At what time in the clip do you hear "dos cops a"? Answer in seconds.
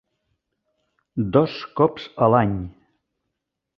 1.35-2.31